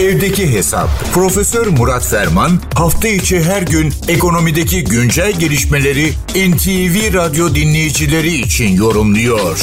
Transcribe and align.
Evdeki 0.00 0.56
Hesap. 0.56 0.88
Profesör 1.14 1.66
Murat 1.78 2.04
Ferman 2.12 2.52
hafta 2.82 3.08
içi 3.08 3.36
her 3.50 3.62
gün 3.74 3.88
ekonomideki 4.14 4.78
güncel 4.94 5.32
gelişmeleri 5.42 6.06
NTV 6.50 6.96
Radyo 7.18 7.44
dinleyicileri 7.58 8.32
için 8.46 8.70
yorumluyor. 8.82 9.56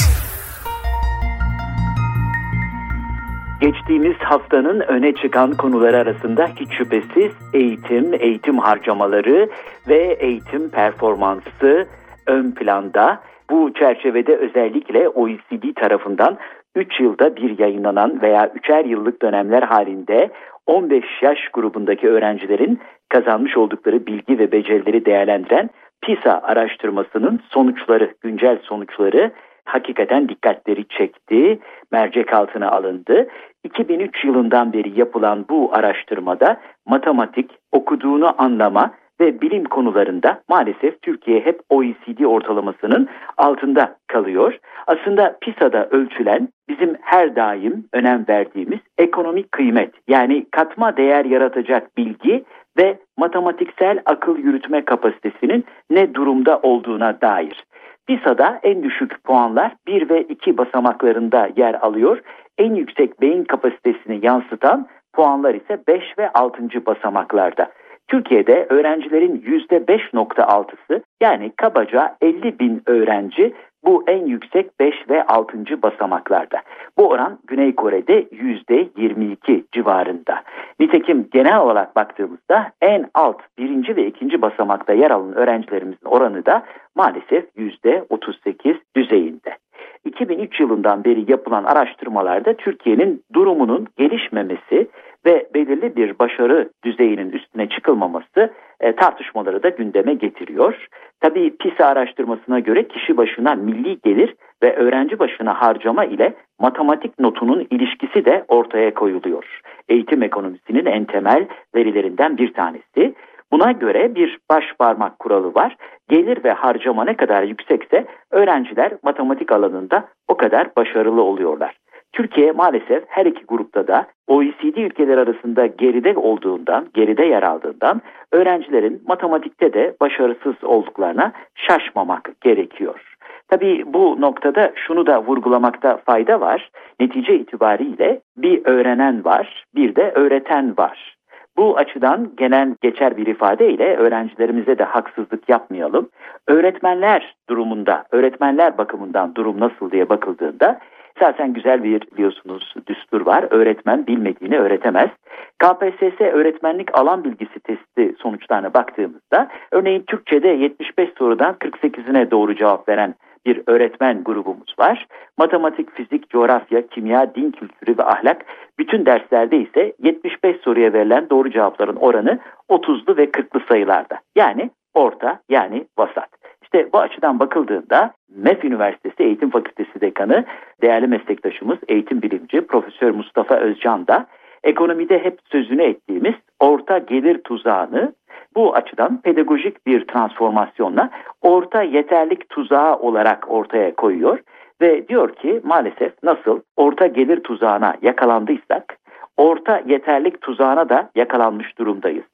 Geçtiğimiz 3.60 4.16
haftanın 4.16 4.80
öne 4.80 5.14
çıkan 5.14 5.50
konuları 5.56 5.96
arasında 5.96 6.48
hiç 6.60 6.68
şüphesiz 6.78 7.32
eğitim, 7.52 8.14
eğitim 8.14 8.58
harcamaları 8.58 9.50
ve 9.88 10.16
eğitim 10.20 10.70
performansı 10.70 11.86
ön 12.26 12.50
planda. 12.50 13.20
Bu 13.50 13.72
çerçevede 13.78 14.36
özellikle 14.36 15.08
OECD 15.08 15.74
tarafından 15.80 16.38
3 16.78 17.00
yılda 17.00 17.36
bir 17.36 17.58
yayınlanan 17.58 18.22
veya 18.22 18.46
3'er 18.46 18.88
yıllık 18.88 19.22
dönemler 19.22 19.62
halinde 19.62 20.30
15 20.66 21.04
yaş 21.22 21.38
grubundaki 21.52 22.08
öğrencilerin 22.08 22.80
kazanmış 23.08 23.56
oldukları 23.56 24.06
bilgi 24.06 24.38
ve 24.38 24.52
becerileri 24.52 25.04
değerlendiren 25.04 25.70
PISA 26.02 26.40
araştırmasının 26.42 27.40
sonuçları, 27.50 28.14
güncel 28.20 28.58
sonuçları 28.62 29.30
hakikaten 29.64 30.28
dikkatleri 30.28 30.88
çekti, 30.88 31.58
mercek 31.92 32.32
altına 32.34 32.70
alındı. 32.70 33.28
2003 33.64 34.24
yılından 34.24 34.72
beri 34.72 34.98
yapılan 34.98 35.44
bu 35.50 35.70
araştırmada 35.72 36.60
matematik, 36.86 37.50
okuduğunu 37.72 38.34
anlama 38.38 38.90
ve 39.20 39.40
bilim 39.40 39.64
konularında 39.64 40.40
maalesef 40.48 41.02
Türkiye 41.02 41.40
hep 41.40 41.60
OECD 41.70 42.24
ortalamasının 42.24 43.08
altında 43.36 43.96
kalıyor. 44.06 44.58
Aslında 44.86 45.38
PISA'da 45.40 45.88
ölçülen 45.90 46.48
bizim 46.68 46.96
her 47.00 47.36
daim 47.36 47.84
önem 47.92 48.24
verdiğimiz 48.28 48.78
ekonomik 48.98 49.52
kıymet 49.52 49.94
yani 50.08 50.46
katma 50.50 50.96
değer 50.96 51.24
yaratacak 51.24 51.96
bilgi 51.96 52.44
ve 52.78 52.98
matematiksel 53.16 54.02
akıl 54.06 54.38
yürütme 54.38 54.84
kapasitesinin 54.84 55.64
ne 55.90 56.14
durumda 56.14 56.58
olduğuna 56.58 57.20
dair. 57.20 57.64
PISA'da 58.06 58.60
en 58.62 58.82
düşük 58.82 59.24
puanlar 59.24 59.72
1 59.86 60.10
ve 60.10 60.22
2 60.22 60.58
basamaklarında 60.58 61.48
yer 61.56 61.74
alıyor. 61.74 62.20
En 62.58 62.74
yüksek 62.74 63.20
beyin 63.20 63.44
kapasitesini 63.44 64.26
yansıtan 64.26 64.86
puanlar 65.12 65.54
ise 65.54 65.78
5 65.88 66.18
ve 66.18 66.30
6. 66.32 66.86
basamaklarda. 66.86 67.70
Türkiye'de 68.08 68.66
öğrencilerin 68.70 69.36
%5.6'sı 69.36 71.02
yani 71.20 71.52
kabaca 71.56 72.16
50 72.20 72.58
bin 72.58 72.82
öğrenci 72.86 73.54
bu 73.84 74.04
en 74.06 74.26
yüksek 74.26 74.80
5 74.80 74.94
ve 75.10 75.22
6. 75.26 75.82
basamaklarda. 75.82 76.62
Bu 76.98 77.08
oran 77.08 77.38
Güney 77.46 77.74
Kore'de 77.74 78.22
%22 78.22 79.64
civarında. 79.72 80.42
Nitekim 80.80 81.28
genel 81.32 81.58
olarak 81.60 81.96
baktığımızda 81.96 82.72
en 82.80 83.06
alt 83.14 83.40
birinci 83.58 83.96
ve 83.96 84.06
ikinci 84.06 84.42
basamakta 84.42 84.92
yer 84.92 85.10
alan 85.10 85.34
öğrencilerimizin 85.34 86.06
oranı 86.06 86.46
da 86.46 86.62
maalesef 86.96 87.44
%38 87.56 88.76
düzeyinde. 88.96 89.56
2003 90.04 90.60
yılından 90.60 91.04
beri 91.04 91.30
yapılan 91.30 91.64
araştırmalarda 91.64 92.54
Türkiye'nin 92.54 93.22
durumunun 93.34 93.86
gelişmemesi 93.96 94.88
ve 95.28 95.46
belirli 95.54 95.96
bir 95.96 96.18
başarı 96.18 96.70
düzeyinin 96.84 97.30
üstüne 97.30 97.68
çıkılmaması 97.68 98.52
e, 98.80 98.92
tartışmaları 98.92 99.62
da 99.62 99.68
gündeme 99.68 100.14
getiriyor. 100.14 100.86
Tabii 101.20 101.56
PISA 101.56 101.86
araştırmasına 101.86 102.58
göre 102.58 102.88
kişi 102.88 103.16
başına 103.16 103.54
milli 103.54 103.98
gelir 104.00 104.34
ve 104.62 104.76
öğrenci 104.76 105.18
başına 105.18 105.62
harcama 105.62 106.04
ile 106.04 106.34
matematik 106.60 107.18
notunun 107.18 107.66
ilişkisi 107.70 108.24
de 108.24 108.44
ortaya 108.48 108.94
koyuluyor. 108.94 109.60
Eğitim 109.88 110.22
ekonomisinin 110.22 110.86
en 110.86 111.04
temel 111.04 111.46
verilerinden 111.74 112.38
bir 112.38 112.52
tanesi. 112.52 113.14
Buna 113.52 113.72
göre 113.72 114.14
bir 114.14 114.38
baş 114.50 114.64
parmak 114.78 115.18
kuralı 115.18 115.54
var. 115.54 115.76
Gelir 116.08 116.44
ve 116.44 116.52
harcama 116.52 117.04
ne 117.04 117.16
kadar 117.16 117.42
yüksekse 117.42 118.04
öğrenciler 118.30 118.92
matematik 119.02 119.52
alanında 119.52 120.08
o 120.28 120.36
kadar 120.36 120.76
başarılı 120.76 121.22
oluyorlar. 121.22 121.74
Türkiye 122.18 122.52
maalesef 122.52 123.04
her 123.08 123.26
iki 123.26 123.44
grupta 123.44 123.86
da 123.86 124.06
OECD 124.26 124.76
ülkeler 124.76 125.18
arasında 125.18 125.66
geride 125.66 126.14
olduğundan, 126.16 126.86
geride 126.94 127.24
yer 127.24 127.42
aldığından 127.42 128.00
öğrencilerin 128.32 129.02
matematikte 129.06 129.72
de 129.72 129.96
başarısız 130.00 130.64
olduklarına 130.64 131.32
şaşmamak 131.54 132.40
gerekiyor. 132.40 133.16
Tabii 133.48 133.84
bu 133.86 134.20
noktada 134.20 134.72
şunu 134.74 135.06
da 135.06 135.22
vurgulamakta 135.22 135.96
fayda 135.96 136.40
var. 136.40 136.70
Netice 137.00 137.34
itibariyle 137.34 138.20
bir 138.36 138.62
öğrenen 138.64 139.24
var, 139.24 139.64
bir 139.74 139.96
de 139.96 140.12
öğreten 140.14 140.74
var. 140.78 141.16
Bu 141.56 141.76
açıdan 141.76 142.30
genel 142.36 142.74
geçer 142.80 143.16
bir 143.16 143.26
ifadeyle 143.26 143.96
öğrencilerimize 143.96 144.78
de 144.78 144.84
haksızlık 144.84 145.48
yapmayalım. 145.48 146.08
Öğretmenler 146.46 147.34
durumunda, 147.48 148.04
öğretmenler 148.10 148.78
bakımından 148.78 149.34
durum 149.34 149.60
nasıl 149.60 149.90
diye 149.90 150.08
bakıldığında 150.08 150.80
Zaten 151.20 151.52
güzel 151.52 151.84
bir 151.84 152.00
biliyorsunuz 152.00 152.74
düstur 152.86 153.26
var. 153.26 153.46
Öğretmen 153.50 154.06
bilmediğini 154.06 154.58
öğretemez. 154.58 155.10
KPSS 155.58 156.20
öğretmenlik 156.20 156.98
alan 156.98 157.24
bilgisi 157.24 157.60
testi 157.60 158.14
sonuçlarına 158.18 158.74
baktığımızda 158.74 159.48
örneğin 159.72 160.04
Türkçe'de 160.06 160.48
75 160.48 161.08
sorudan 161.18 161.54
48'ine 161.54 162.30
doğru 162.30 162.56
cevap 162.56 162.88
veren 162.88 163.14
bir 163.46 163.62
öğretmen 163.66 164.24
grubumuz 164.24 164.74
var. 164.78 165.06
Matematik, 165.38 165.94
fizik, 165.94 166.30
coğrafya, 166.30 166.86
kimya, 166.86 167.34
din 167.34 167.50
kültürü 167.50 167.98
ve 167.98 168.02
ahlak 168.02 168.44
bütün 168.78 169.06
derslerde 169.06 169.56
ise 169.56 169.92
75 170.02 170.56
soruya 170.56 170.92
verilen 170.92 171.30
doğru 171.30 171.50
cevapların 171.50 171.96
oranı 171.96 172.38
30'lu 172.70 173.16
ve 173.16 173.24
40'lı 173.24 173.60
sayılarda. 173.68 174.20
Yani 174.36 174.70
orta 174.94 175.40
yani 175.48 175.86
vasat. 175.98 176.28
İşte 176.62 176.88
bu 176.92 176.98
açıdan 176.98 177.40
bakıldığında 177.40 178.12
MEF 178.38 178.64
Üniversitesi 178.64 179.22
Eğitim 179.22 179.50
Fakültesi 179.50 180.00
Dekanı 180.00 180.44
değerli 180.82 181.06
meslektaşımız 181.06 181.78
eğitim 181.88 182.22
bilimci 182.22 182.60
Profesör 182.60 183.10
Mustafa 183.10 183.54
Özcan 183.54 184.06
da 184.06 184.26
ekonomide 184.64 185.24
hep 185.24 185.38
sözünü 185.52 185.82
ettiğimiz 185.82 186.34
orta 186.60 186.98
gelir 186.98 187.38
tuzağını 187.42 188.12
bu 188.56 188.74
açıdan 188.74 189.20
pedagojik 189.20 189.86
bir 189.86 190.04
transformasyonla 190.06 191.10
orta 191.42 191.82
yeterlik 191.82 192.48
tuzağı 192.48 192.96
olarak 192.96 193.50
ortaya 193.50 193.94
koyuyor 193.94 194.38
ve 194.80 195.08
diyor 195.08 195.34
ki 195.34 195.60
maalesef 195.64 196.12
nasıl 196.22 196.60
orta 196.76 197.06
gelir 197.06 197.42
tuzağına 197.42 197.94
yakalandıysak 198.02 198.98
orta 199.36 199.82
yeterlik 199.86 200.40
tuzağına 200.40 200.88
da 200.88 201.10
yakalanmış 201.14 201.78
durumdayız. 201.78 202.24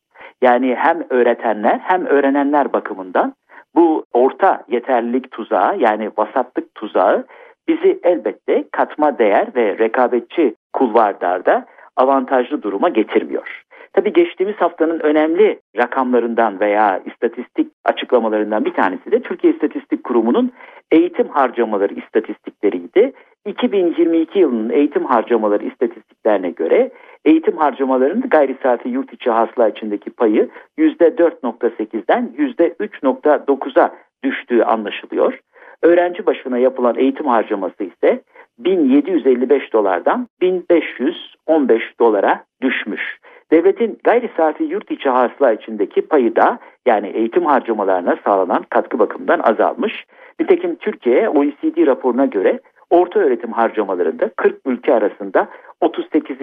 Yani 0.43 0.75
hem 0.75 1.03
öğretenler 1.11 1.79
hem 1.79 2.07
öğrenenler 2.07 2.73
bakımından 2.73 3.35
bu 3.77 4.05
orta 4.13 4.65
yeterlilik 4.69 5.31
tuzağı 5.31 5.79
yani 5.79 6.11
vasatlık 6.19 6.75
tuzağı 6.75 7.25
bizi 7.69 8.01
elbette 8.03 8.65
katma 8.73 9.19
değer 9.19 9.49
ve 9.57 9.79
rekabetçi 9.79 10.55
kulvarlarda 10.73 11.67
avantajlı 11.97 12.63
duruma 12.63 12.89
getirmiyor. 12.89 13.65
Tabi 13.93 14.13
geçtiğimiz 14.13 14.57
haftanın 14.57 15.01
önemli 15.01 15.61
rakamlarından 15.77 16.61
veya 16.61 17.03
istatistik 17.07 17.73
açıklamalarından 17.85 18.65
bir 18.65 18.75
tanesi 18.75 19.11
de 19.11 19.23
Türkiye 19.23 19.53
İstatistik 19.53 20.05
Kurumu'nun 20.05 20.53
eğitim 20.93 21.29
harcamaları 21.29 21.95
istatistikleriydi. 21.95 23.13
2022 23.47 24.39
yılının 24.39 24.71
eğitim 24.71 25.05
harcamaları 25.05 25.65
istatistiklerine 25.65 26.51
göre 26.51 26.91
eğitim 27.25 27.57
harcamalarının 27.57 28.29
gayri 28.29 28.57
safi 28.63 28.89
yurt 28.89 29.13
içi 29.13 29.31
hasıla 29.31 29.69
içindeki 29.69 30.11
payı 30.11 30.49
%4.8'den 30.79 32.35
%3.9'a 32.39 33.95
düştüğü 34.25 34.63
anlaşılıyor. 34.63 35.39
Öğrenci 35.83 36.27
başına 36.27 36.59
yapılan 36.59 36.99
eğitim 36.99 37.27
harcaması 37.27 37.85
ise 37.85 38.23
1755 38.59 39.73
dolardan 39.73 40.29
1515 40.41 41.83
dolara 42.01 42.45
düşmüş. 42.63 43.19
Devletin 43.53 43.99
gayri 44.05 44.31
safi 44.37 44.65
yurt 44.65 44.91
içi 44.91 45.09
hasıla 45.09 45.53
içindeki 45.53 46.03
payı 46.03 46.37
da 46.37 46.59
yani 46.87 47.09
eğitim 47.09 47.47
harcamalarına 47.47 48.17
sağlanan 48.25 48.65
katkı 48.71 48.99
bakımından 48.99 49.41
azalmış. 49.41 50.05
Nitekim 50.41 50.77
Türkiye 50.77 51.29
OECD 51.29 51.87
raporuna 51.87 52.27
göre 52.27 52.61
orta 52.95 53.21
öğretim 53.21 53.53
harcamalarında 53.53 54.31
40 54.37 54.61
ülke 54.67 54.95
arasında 54.95 55.49
38. 55.81 56.37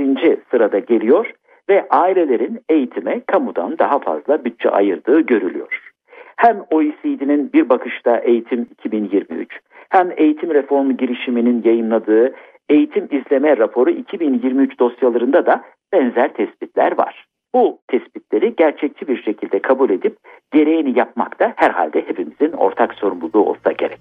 sırada 0.51 0.79
geliyor 0.79 1.33
ve 1.69 1.87
ailelerin 1.89 2.59
eğitime 2.69 3.21
kamudan 3.25 3.79
daha 3.79 3.99
fazla 3.99 4.45
bütçe 4.45 4.69
ayırdığı 4.69 5.21
görülüyor. 5.21 5.91
Hem 6.35 6.57
OECD'nin 6.71 7.53
bir 7.53 7.69
bakışta 7.69 8.17
eğitim 8.17 8.67
2023 8.71 9.59
hem 9.89 10.11
eğitim 10.17 10.53
reformu 10.53 10.97
girişiminin 10.97 11.61
yayınladığı 11.65 12.33
eğitim 12.69 13.07
izleme 13.11 13.57
raporu 13.57 13.89
2023 13.89 14.79
dosyalarında 14.79 15.45
da 15.45 15.63
benzer 15.93 16.33
tespitler 16.33 16.97
var. 16.97 17.25
Bu 17.55 17.79
tespitleri 17.87 18.55
gerçekçi 18.55 19.07
bir 19.07 19.23
şekilde 19.23 19.59
kabul 19.59 19.89
edip 19.89 20.17
gereğini 20.53 20.99
yapmak 20.99 21.39
da 21.39 21.53
herhalde 21.55 22.01
hepimizin 22.07 22.51
ortak 22.51 22.93
sorumluluğu 22.93 23.45
olsa 23.45 23.71
gerek. 23.71 24.00